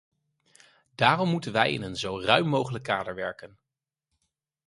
[0.95, 3.57] Daarom moeten wij in een zo ruim mogelijk kader werken.